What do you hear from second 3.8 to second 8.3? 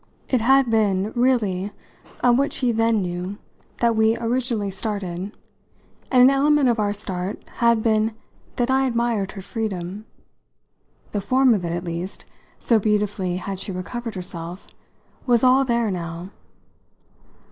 that we originally started, and an element of our start had been